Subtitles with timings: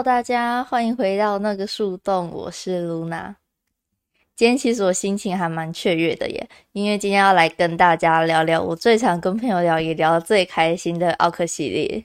[0.00, 3.34] 大家欢迎回到那个树洞，我是露娜。
[4.36, 12.04] 今天其实我心情还蛮雀跃的耶，因为今天要来跟大家聊聊我最常跟朋友聊也聊得最开心的奥克系列。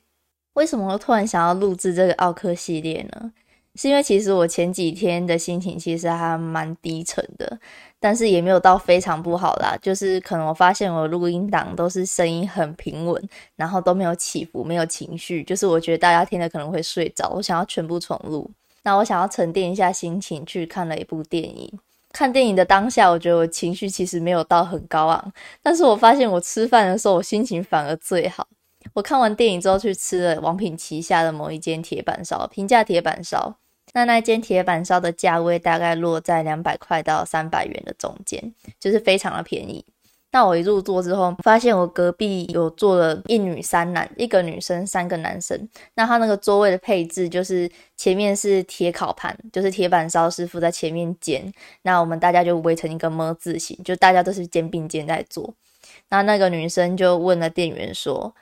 [0.54, 3.32] 为什么突然想要录制这个奥克系列呢？
[3.78, 7.57] 是因为其实我前几天的心情其实还蛮低沉的，
[8.00, 9.78] 但是也没有到非常不好啦。
[9.82, 15.43] 就是可能我发现我录音档都是声音很平稳，然后都没有起伏，没有情绪。
[15.43, 18.50] 就是我觉得大家听了可能会睡着，我想要全部重录。
[18.83, 21.71] 那我想要沉淀一下心情，去看了一部电影。
[22.14, 28.47] 看电影的当下，我觉得我情绪其实没有到很高昂，但是我发现我吃饭的时候，我心情反而最好。
[28.94, 33.58] 我看完电影之后去吃了王品旗下的某一间铁板烧，平价铁板烧。
[33.97, 39.83] 那那间铁板烧的价位大概落在两百块到三百元的中间，就是非常的便宜。
[40.31, 45.67] 那我一入座之后，发现我隔壁有坐了一女三男，一个女生，三个男生。
[45.95, 55.52] 那他那个座位的配置就是前面是铁烤盘，就是铁板烧师傅在前面煎，那我们大家就围成一个么字形，就大家都是肩并肩在做。
[56.09, 58.35] 那那个女生就问了店员说，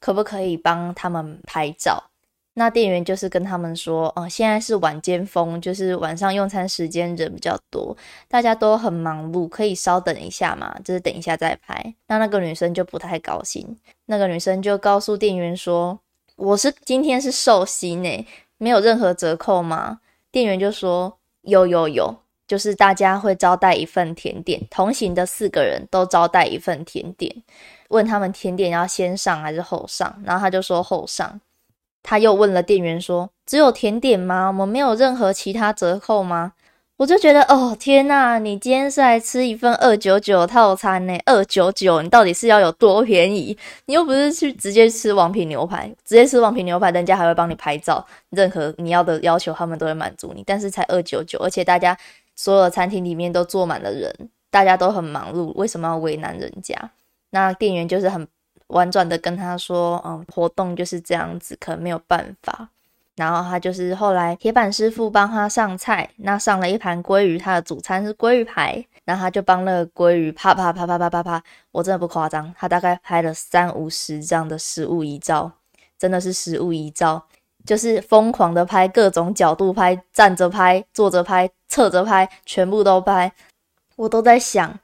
[0.00, 2.10] 可不可以帮他们拍照？
[2.58, 7.94] 那店员就是跟他们说，哦，现在是晚间风，就是晚上用餐时间人比较多，
[8.28, 11.94] 大家都很忙碌，可以稍等一下嘛，就是等一下再拍。
[12.06, 15.98] 那那个女生就不太高兴，那个女生就告诉店员说，
[16.36, 20.00] 我是今天是寿星呢，没有任何折扣吗？
[20.32, 22.16] 店员就说，有有有，
[22.48, 27.30] 就是大家会招待一份甜点，同行的四个人都招待一份甜点，
[27.90, 31.38] 问他们甜点要先上还是后上，然后他就说后上。
[32.08, 34.46] 他又问了店员说：“只有甜点吗？
[34.46, 36.52] 我们没有任何其他折扣吗？”
[36.98, 41.18] 我就觉得，哦天呐，你今天是来吃一份二九九套餐呢？
[41.26, 43.58] 二九九，你到底是要有多便宜？
[43.86, 50.44] 你又不是去直接吃王品牛排，直接吃王品牛排，人家还会帮你拍照，任何你要的要求他们都会满足你。
[50.46, 51.98] 但是才二九九，而且大家
[52.36, 56.74] 所有餐厅里面都坐满了人，大家都很忙碌，为什么要为难人家？
[57.30, 58.26] 那店员就是很。
[58.68, 62.68] 婉转的跟他说：“嗯，活动就是这样子，可能没有办法。”
[63.16, 75.50] 然后他就是后来铁板师傅帮他上菜，那上了一盘鲑鱼，他的主餐是鲑鱼排，然后他就帮那个鲑鱼啪啪啪啪啪啪啪，我真的不夸张，他大概拍了三五十张的实物遗照，
[75.98, 77.24] 真的是实物遗照，
[77.64, 83.32] 就是疯狂的拍各种角度拍，站着拍、坐着拍、侧着拍，全部都拍，
[83.96, 84.78] 我都在想。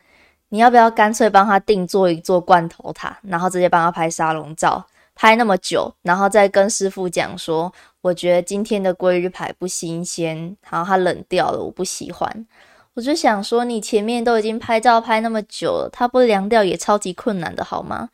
[0.52, 12.46] 你要不要干脆帮他定做一座罐头塔，然后直接帮他拍沙龙照，拍那么久，然后再跟师傅讲说，我觉得今天的鲑鱼排不新鲜，然后它冷掉了，我不喜欢。
[12.92, 18.10] 我就想说，你前面都已经拍照拍那么久了，它不凉掉也超级困难的好吗？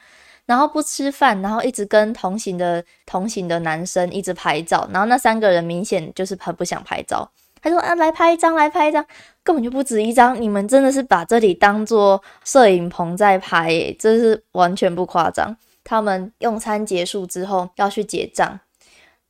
[0.47, 7.29] 然后不吃饭，然后一直跟同行的同行的男生一直拍照，然后那三个人明显就是很不想拍照。
[7.61, 9.05] 他说：“啊，来拍一张，来拍一张，
[9.43, 10.41] 根本就不止一张。
[10.41, 15.57] 你们真的是把这里当做摄影棚在拍，诶，这是完全不夸张。
[15.85, 18.61] 他们用餐结束之后要去结账，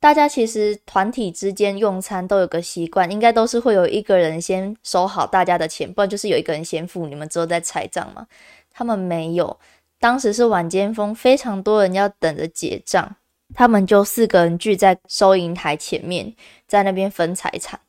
[0.00, 8.26] 大家其实团体之间用餐都有个习惯，应该都是会有一个人先收好大家的钱，不然就是有一个人先付，你们之后再拆账嘛。
[8.72, 9.58] 他们没有，
[10.00, 13.16] 当时是晚间风，非常多人要等着结账，
[13.54, 16.34] 他们就四个人聚在收银台前面，
[16.66, 17.80] 在那边分财产。”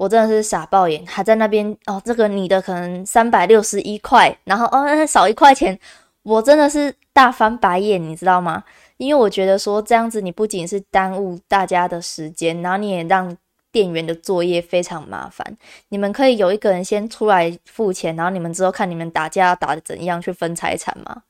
[0.00, 5.78] 我真的是傻爆眼，还在那边哦，这个你的可能三百六十一块，然后哦少一块钱，
[6.22, 8.64] 我真的是大翻白眼，你知道吗？
[8.96, 13.36] 因为我觉得说这样子，你不仅是耽误大家的时间，然后你也让
[13.70, 15.58] 店员的作业非常麻烦。
[15.90, 21.24] 你们可以有一个人先出来付钱，然后你们之后看你们打架打的怎样去分财产吗？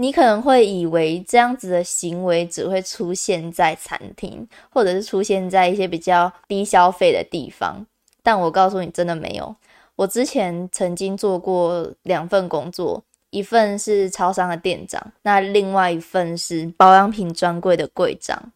[0.00, 7.84] 你可能会以为这样子的行为只会出现在餐厅，或者是出现在一些比较低消费的地方，
[8.22, 9.54] 但我告诉你，真的没有。
[9.96, 18.52] 我之前曾经做过两份工作，一份是超商的店长，那另外一份是保养品专柜的柜长。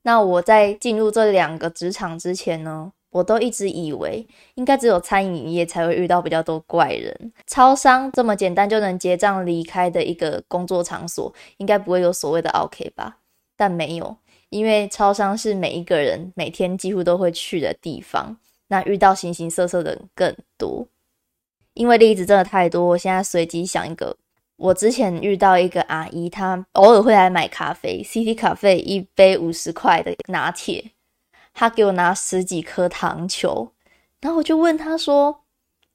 [0.00, 2.90] 那我在进入这两个职场之前呢？
[3.12, 7.32] 我都一直以为，应该只有餐饮业才会遇到比较多怪人。
[7.46, 13.18] 超商这么简单就能结账离开的一个工作场所，应该不会有所谓的 OK 吧？
[13.56, 14.16] 但没有，
[14.48, 18.36] 因为超商是每一个人每天几乎都会去的地方，
[18.68, 20.88] 那遇到形形色色的人更多。
[21.74, 24.16] 因为例子真的太多，我现在随机想一个。
[24.56, 30.92] 我之前遇到一个阿姨，她偶尔会来买咖啡，CT 咖啡一杯五十块的拿铁。
[31.54, 33.72] 他给我拿十几颗糖球，
[34.20, 35.42] 然后我就问他说：“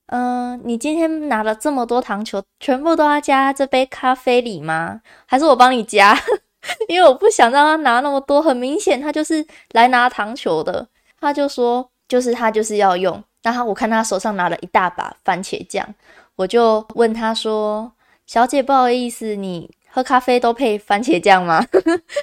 [0.07, 5.01] 嗯，你今天拿了这么多糖球，全部都要加这杯咖啡里吗？
[5.25, 6.18] 还是我帮你加？”
[6.89, 10.86] 因为我不想让他拿那么多，很明显他就是来拿糖球的。
[11.19, 13.24] 他就说，就是他就是要用。
[13.42, 15.88] 然后我看他手上拿了一大把番茄酱，
[16.36, 17.89] 我就问他说
[18.27, 21.65] ：“小姐，不好意思，你喝咖啡都配番茄酱吗？”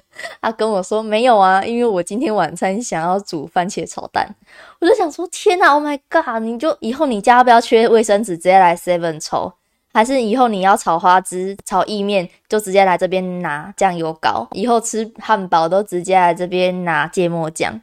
[0.40, 4.32] 他跟我说：“没有啊，因为我今天晚餐想要煮番茄炒蛋。”
[4.80, 6.40] 我就想说：“天哪，Oh my god！
[6.40, 9.52] 你就以后你家不要缺卫生纸，直接来 Seven 抽。”
[9.92, 14.46] 还是以后你要炒花枝、炒意面，就直接来这边拿酱油膏。
[14.52, 17.80] 以后吃汉堡都直接来这边拿芥末酱，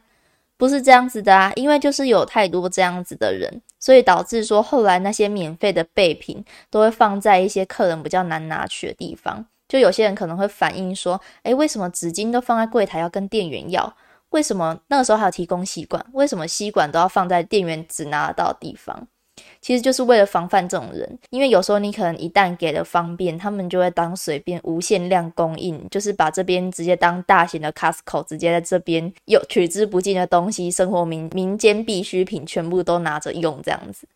[0.56, 1.52] 不是这样子的啊！
[1.54, 9.46] 因为就是有太多这样子的人，所以导致说后来那些免费的备品都会放在一些客人比较难拿取的地方。
[9.72, 13.96] 就有些人可能会反映说：“诶，为什么纸巾都放在柜台要跟店员要？
[14.28, 16.04] 为什么那个时候还有提供吸管？
[16.12, 19.08] 为什么吸管都要放在店员只拿得到的地方？”
[19.62, 34.06] 其实就是为了防范这种人，因为有时候你可能一旦给了方便，他们就会当随便无限量供应，就是把这边直接当大型的 Costco，直接在这边有取之不尽的东西，生活民民间必需品全部都拿着用这样子。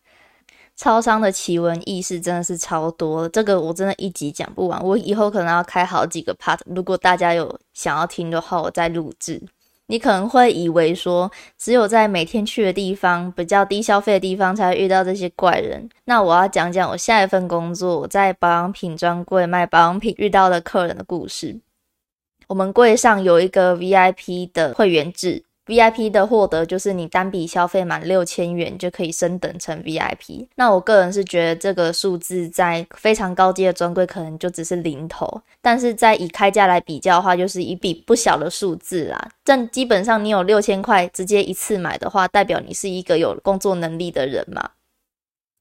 [0.77, 9.43] 超商的奇闻异事真的是超多，这个我真的一集讲不完，我以后可能要开好几个 part，如果大家有想要听的话，我再录制。
[9.89, 15.89] 你可能会以为说，只有在每天去的地方比较低消费的地方才会遇到这些怪人。
[16.05, 21.59] 那我要讲讲我下一份工作，我在保养品专柜卖保养品遇到的客人的故事。
[22.49, 25.46] 我们柜上有一个 VIP 的会员制。
[25.67, 30.47] VIP 的获得就是你单笔消费满六千元就可以升等成 VIP。
[30.55, 39.29] 那我个人是觉得这个数字在非常高阶的专柜可能就只是零头，但是在以开价来比较的话，就是一笔不小的数字啦。
[39.45, 44.71] 但基本上你有六千块直接一次买的话，代表你是一个有工作能力的人嘛。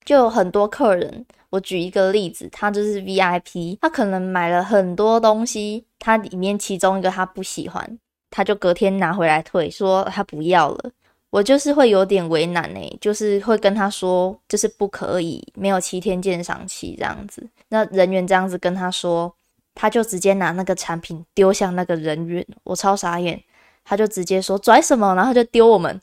[0.06, 7.98] 就有很多客人，我举一个例子，他就是 VIP，他可能买了很多东西，他里面其中一个他不喜欢。
[8.36, 10.92] 他就隔天拿回来退，说他不要了。
[11.30, 17.48] 我就是会有点为难呢，就是会跟他说，就是不可以，没有七天鉴赏期这样子。
[17.70, 19.34] 那人员这样子跟他说，
[19.74, 23.42] 他就直接拿那个产品丢向那个人员，我超傻眼。
[23.86, 26.02] 他就直接说拽什么，然后就丢我们。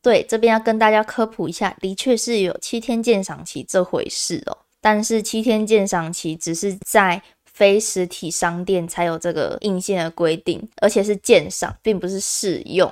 [0.00, 7.20] 对，这边要跟大家科普一下，的确是有七天鉴赏期这回事哦，但是七天鉴赏期只是在。
[7.60, 12.90] 非实体商店才有这个硬性的规定，而且是鉴赏，并不是试用。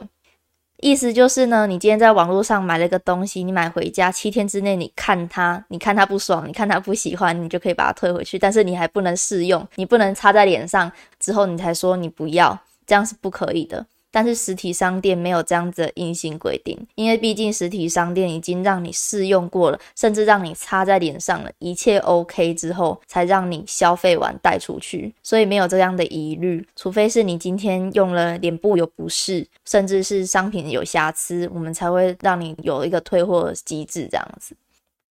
[0.82, 8.38] 意思就是呢，你今天在网络上买了一个东西，你买回家七天之内，你看它，你看它不爽，你看它不喜欢，你就可以把它退回去。
[8.38, 13.86] 但是你还不能试用，你不能擦在脸上之后你才说你不要，这样是不可以的。
[14.10, 26.66] 但是实体商店没有这样子的硬性规定，因为毕竟实体商店已经让你试用过了，甚至让你擦在脸上了，一切 OK 之后才让你消费完带出去，所以没有这样的疑虑。
[26.74, 34.56] 除非是你今天用了脸部有不适，甚至是商品有瑕疵，我们才会让你有一个退货机制这样子。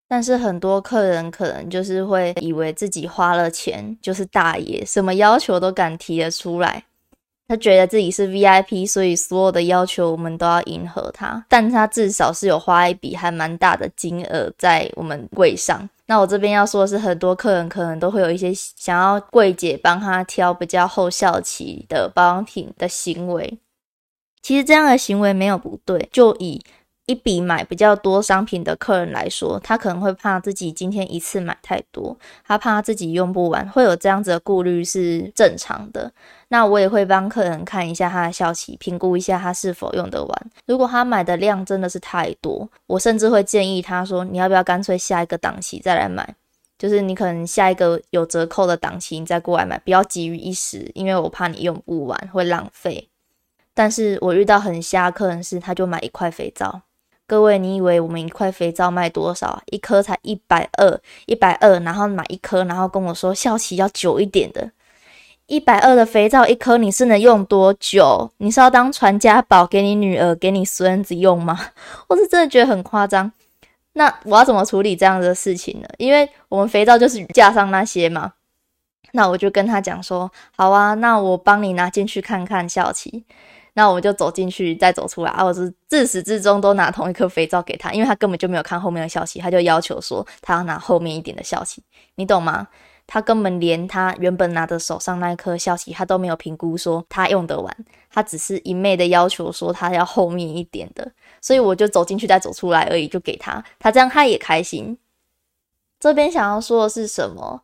[0.08, 6.86] 但是很多客人可能就是会以为自己花了钱就是大爷，什么要求都敢提得出来。
[7.48, 11.46] 他觉得自己是 VIP，所以所有的要求我们都要迎合他。
[11.48, 15.88] 但他至少是有花一笔还蛮大的金额在我们柜上。
[16.08, 23.60] 那我这边要说的是，很多客人可能都会有一些想要柜姐帮他挑比较后效期的保养品的行为。
[24.42, 26.62] 其实这样的行为没有不对，就以。
[27.08, 36.12] 一笔买比较多商品的客人来说，他可能会怕自己今天一次买太多，他怕自己用不完，会有这样子的顾虑是正常的。
[36.48, 40.52] 那我也会帮客人看一下他的效期，评估一下他是否用得完。
[40.66, 46.36] 如果他买的量真的是太多，我甚至会建议他说：“你要不要干脆下一个档期再来买？
[46.80, 53.10] 就是你可能下一个有折扣的档期你再过来买，不要急于一时，因为我怕你用不完会浪费。”
[53.76, 56.82] 但是我遇到很瞎客人是，他就买一块肥皂。
[57.28, 59.62] 各位，你以为我们一块肥皂卖多少？
[59.72, 64.70] 一颗才一百二，一百二，然后买一颗，然后跟我说效期要久一点的。
[65.48, 68.32] 一百二的肥皂一颗，你是能用多久？
[68.38, 71.70] 你是要当传家宝给你女儿、给你孙子用吗？
[72.08, 73.32] 我是真的觉得很夸张。
[73.94, 75.88] 那我要怎么处理这样的事情呢？
[75.98, 78.34] 因为我们肥皂就是架上那些嘛。
[79.14, 83.24] 那我就跟他讲说，好啊，那我帮你拿进去看看效期。
[83.76, 85.44] 那我就走进去，再走出来，啊！
[85.44, 91.84] 我是自始至终都拿同一颗肥皂给他，因为他根本就没有看后面的消息，他就要求说他要拿后面一点的消息，
[92.16, 92.68] 你懂吗？
[93.06, 97.78] 他根本连他原本拿着手上那一颗消息，他都没有评估说他用得完，
[98.10, 104.98] 他只是一昧的要求说他要后面一点的，所以我就走进去再走出来而已，就给他，他这样他也开心。
[106.00, 107.62] 这边想要说的是什么？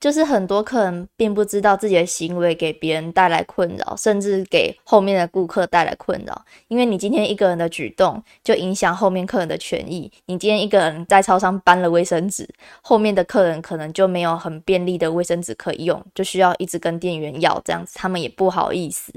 [0.00, 6.42] 就是很多客人并不知道自己的行为给别人带来困扰，甚至给后面的顾客带来困扰。
[6.68, 10.10] 因为你今天一个人的举动，就影响后面客人的权益。
[10.24, 12.48] 你今天一个人在超商搬了卫生纸，
[12.80, 19.12] 后面的客人可能就没有很便利的卫生纸可以用，就需要一直跟店员要，这样子他们也不好意思。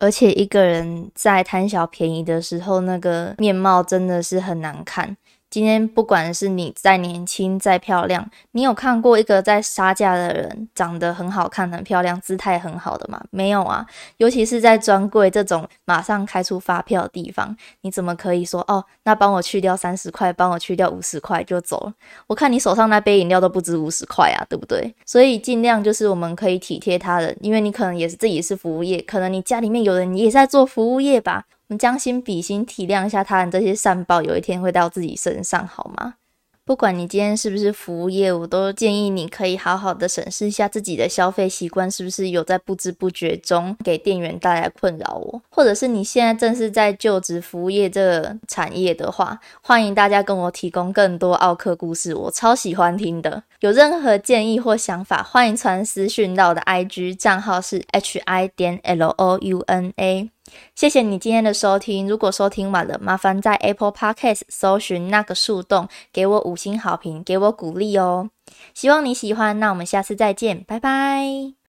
[0.00, 5.16] 而且一个人在贪小便宜的时候，那个面貌真的是很难看。
[5.52, 13.22] 今天不管是你再年轻再漂亮，你有看过一个在杀价的人长得很好看、很漂亮、姿态很好的吗？
[13.28, 13.84] 没有啊。
[14.16, 18.82] 尤其是在专柜这种马上开出发票的地方，你怎么可以说哦？
[19.02, 21.92] 那帮我去掉三十块，帮我去掉五十块就走了？
[22.26, 24.94] 我看你手上那杯饮料都不止五十块啊，对不对？
[25.04, 31.44] 所以尽量就是我们可以体贴他人，因为你可能也是自己是服务业，可能你家里面有人也在做服务业吧。
[31.78, 36.14] 将心比心，体谅一下他人，这些善报有一天会到自己身上，好吗？
[36.64, 53.42] 不管你今天是不是服务业，我都建议你可以好好的审视一下自己的消费习惯，是不是有在不知不觉中 给店员带来困扰我，或者是你现在正是在就职服务业这个产业的话，欢迎大家跟我提供更多奥克故事，我超喜欢听的。
[53.58, 60.30] 有任何建议或想法，欢迎传私讯到我的 IG 账号是 h i 点 l o u n a。
[60.74, 62.08] 谢谢你今天的收听。
[62.08, 68.30] 如果收听完了，麻烦在 Apple Podcast 搜寻那个树洞，给我五星好评，给我鼓励哦。
[68.74, 71.61] 希望你喜欢，那我们下次再见，拜拜。